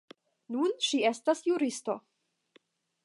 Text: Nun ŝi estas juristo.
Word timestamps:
Nun 0.55 0.71
ŝi 0.87 1.01
estas 1.09 1.43
juristo. 1.51 1.99